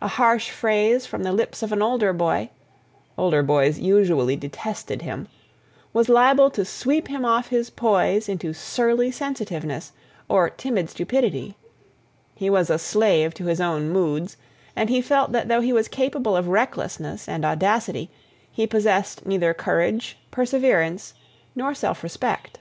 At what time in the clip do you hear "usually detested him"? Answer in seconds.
3.80-5.26